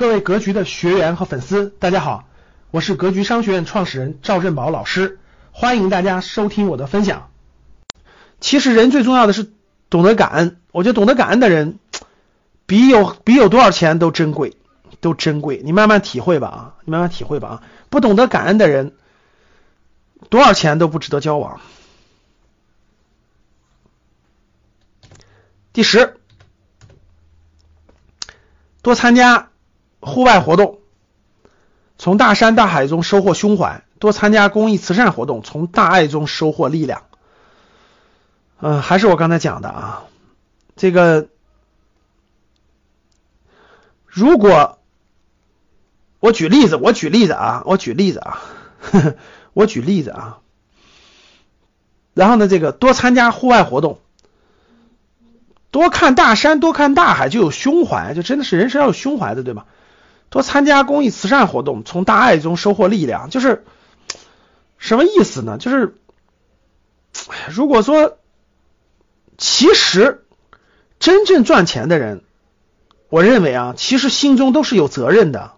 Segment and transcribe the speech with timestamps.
[0.00, 2.26] 各位格局的学员和粉丝，大家好，
[2.70, 5.18] 我是格局商学院创始人赵振宝老师，
[5.52, 7.30] 欢迎大家收听我的分享。
[8.40, 9.52] 其实人最重要的是
[9.90, 11.78] 懂得感恩，我觉得懂得感恩的人，
[12.64, 14.56] 比有比有多少钱都珍贵，
[15.02, 15.60] 都珍贵。
[15.62, 17.62] 你慢慢体会吧啊，你慢慢体会吧啊。
[17.90, 18.96] 不懂得感恩的人，
[20.30, 21.60] 多少钱都不值得交往。
[25.74, 26.16] 第十，
[28.80, 29.49] 多参加。
[30.00, 30.78] 户外活动，
[31.98, 37.02] 从大山大海中收获胸怀；多参加公益慈善活动，从大爱中收获力量。
[38.60, 40.04] 嗯，还是我刚才讲的啊，
[40.76, 41.28] 这个
[44.06, 44.78] 如果
[46.18, 48.42] 我举例子，我举例子啊，我举例子啊，
[48.80, 49.14] 呵 呵
[49.52, 50.38] 我举例子啊，
[52.12, 53.98] 然后呢，这个多参加户外活动，
[55.70, 59.66] 多看大山，多看大海，就有胸怀，就真的是人生要有胸怀的，对吧？
[60.30, 63.64] 多参加公益慈善活动，从大爱中收获力量，就是
[64.78, 65.58] 什么意思呢？
[65.58, 65.96] 就是
[67.50, 68.16] 如果说，
[69.36, 70.24] 其实
[71.00, 72.22] 真正赚钱的人，
[73.08, 75.52] 我认为啊，其实心中都是有责任的，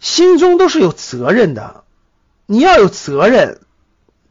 [0.00, 1.82] 心中都是有责任的。
[2.46, 3.60] 你要有责任，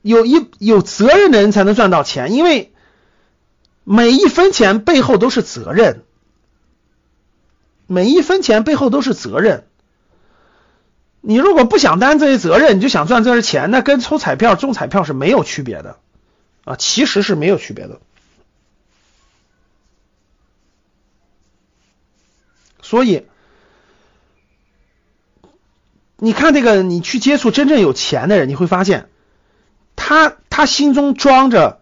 [0.04, 2.72] 有一有责任的人才能赚到钱，因为
[3.84, 6.04] 每一分钱背后都是责任。
[7.94, 9.68] 每一分钱背后都是责任。
[11.22, 15.98] 你如果不想担这些责任，你就想赚这些钱，那跟抽彩票中彩票是没有区别的
[16.66, 18.02] 啊，其实是没有区别的。
[22.82, 23.26] 所以，
[26.18, 29.08] 你看这个，你去接触真正有钱的人，你会发现，
[29.96, 31.80] 他他心中装着，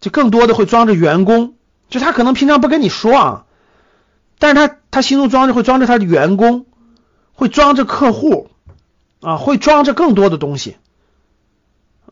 [0.00, 1.56] 就更多的会装着员工，
[1.88, 3.46] 就他可能平常不跟你说啊。
[4.38, 6.66] 但是他他心中装着会装着他的员工，
[7.32, 8.50] 会装着客户
[9.20, 10.76] 啊，会装着更多的东西。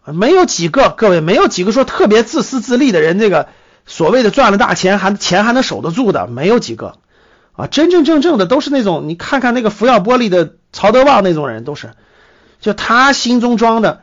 [0.05, 3.49] 没有几个各位，没有几个说特别自私自利的人，这个
[3.85, 6.99] 所谓的赚了大钱还钱还能守得住的，没有几个
[7.53, 7.67] 啊。
[7.67, 11.93] 真真正正的都是那种，你看看那个福耀玻璃的曹德旺那种人，都是
[12.61, 14.03] 就他心中装的。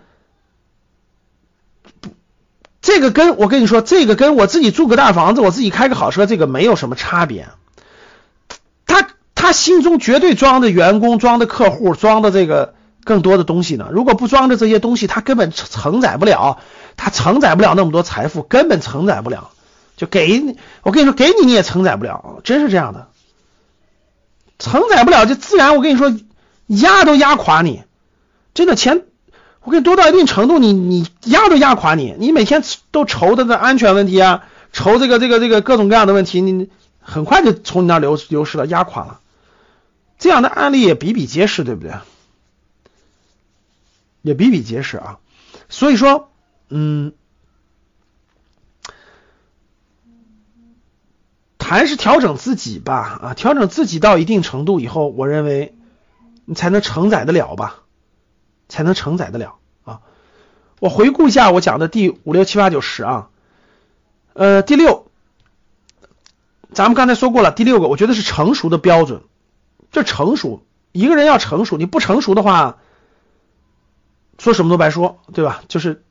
[2.79, 7.49] 这个跟我跟你说，这个跟我自己住个大房子，我自己开个好车，这个没有什么差别。
[9.47, 12.73] 他心中绝对装的员工、装的客户、装的这个
[13.05, 13.87] 更多的东西呢。
[13.93, 16.59] 如果不装着这些东西，他根本承载不了，
[16.97, 19.51] 他承载不了那么多财富，根本承载不了。
[19.95, 23.07] 就给，我跟你说，给你你也承载不了，真是这样的，
[24.59, 26.13] 承载不了，就自然我跟你说，
[26.65, 27.83] 压都压垮你。
[28.53, 29.03] 真的钱，
[29.63, 32.13] 我跟你多到一定程度，你你压都压垮你。
[32.19, 34.43] 你每天都愁的这安全问题啊，
[34.73, 36.67] 愁这个这个这个各种各样的问题，你
[36.99, 39.21] 很快就从你那流流失了，压垮了。
[40.17, 41.93] 这样的案例也比比皆是，对不对？
[44.23, 45.19] 也比比皆是啊。
[45.69, 46.31] 所以说，
[46.69, 47.13] 嗯，
[51.59, 55.75] 还是调整自己吧啊，调整自己到一定程度以后，我认为
[56.45, 57.83] 你才能承载得了吧，
[58.69, 60.01] 才能承载得了啊。
[60.79, 63.29] 我回顾一下我讲的第五六七八九十啊，
[64.33, 65.11] 呃，第六，
[66.71, 69.23] 咱们刚才说过了，第六个，我觉得是成熟的标准。
[69.97, 72.77] 这成熟，一个人要成熟，你不成熟的话，
[74.37, 75.63] 说什么都白说，对吧？
[75.67, 76.03] 就是，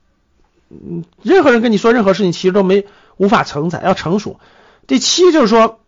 [0.71, 2.85] 嗯，任何人跟你说任何事情，其实都没
[3.17, 3.81] 无法承载。
[3.85, 4.41] 要成熟。
[4.89, 5.79] 第七就是说，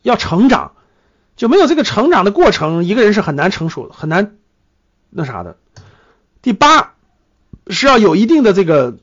[0.00, 0.72] 要成长，
[1.36, 4.38] 就没有这个成长的过程，一个人是很难成熟，很难
[5.10, 5.58] 那啥的。
[6.40, 6.94] 第八
[7.66, 8.96] 是要有一定的这个，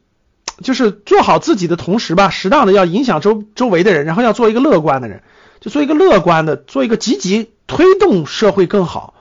[0.64, 5.22] 就是做好自己的同时吧，适当的要影响周周围的人，然后要做一个乐观的人，
[5.60, 7.53] 就做一个乐观的，做一个积极。
[7.76, 9.14] 推动社会更好，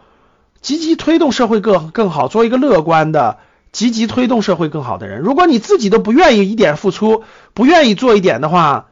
[0.61, 3.39] 积极推动社会更更好，做一个乐观的、
[3.73, 5.21] 积极推动社会更好的人。
[5.21, 7.25] 如果你自己都不愿意一点付出，
[7.55, 8.89] 不愿意做一点的话，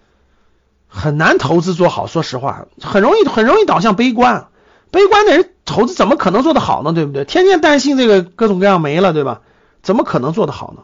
[0.88, 2.06] 很难投资做好。
[2.06, 4.48] 说实话，很容易很容易导向悲观。
[4.90, 6.92] 悲观的人投资怎么可能做得好呢？
[6.92, 7.24] 对不对？
[7.24, 9.42] 天天担心这个各种各样没了，对吧？
[9.82, 10.82] 怎么可能做得好呢？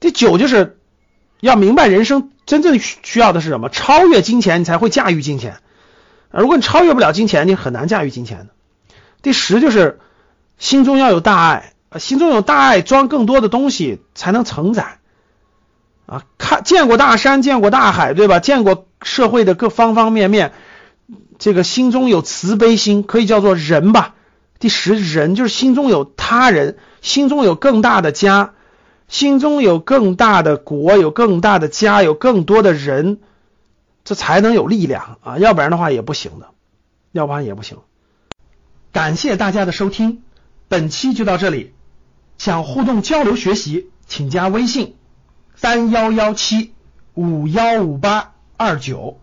[0.00, 0.78] 第九就是
[1.40, 5.58] 要明白人生真正需要的是什么，超越金钱，你才会驾驭金钱。
[6.32, 8.46] 如果你超越不了金钱，你很难驾驭金钱的。
[9.20, 10.00] 第十就是
[10.58, 14.98] 心中要有大爱，啊心中有大爱，装更多的东西才能承载。
[16.06, 18.40] 啊，看见过大山，见过大海，对吧？
[18.40, 20.52] 见过社会的各方方面面，
[21.38, 24.14] 这个心中有慈悲心，可以叫做人吧。
[24.58, 28.52] 第十，人就是心中有他人，心中有更大的家，
[29.08, 33.18] 心中有更大的国，有更大的家，有更多的人。
[34.04, 36.50] 这才能有力量啊，要不然的话也不行的，
[37.12, 37.78] 要不然也不行。
[38.92, 40.22] 感谢大家的收听，
[40.68, 41.72] 本期就到这里。
[42.38, 44.96] 想互动交流学习，请加微信
[45.54, 46.74] 三幺幺七
[47.14, 49.20] 五幺五八二九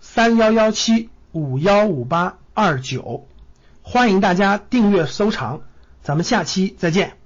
[0.00, 3.28] 三幺幺七五幺五八二九，
[3.82, 5.60] 欢迎大家订阅收藏，
[6.02, 7.25] 咱们下期再见。